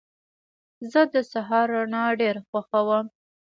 [0.91, 3.05] زه د سهار رڼا ډېره خوښوم.